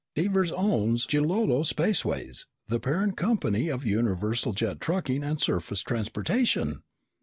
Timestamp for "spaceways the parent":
1.63-3.15